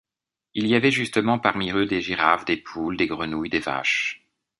Il 0.55 0.65
y 0.65 0.73
avait 0.73 0.89
justement 0.89 1.37
parmi 1.37 1.69
eux 1.71 1.85
des 1.85 2.01
girafes, 2.01 2.43
des 2.45 2.57
poules, 2.57 2.97
des 2.97 3.05
grenouilles, 3.05 3.51
des 3.51 3.59
vaches. 3.59 4.25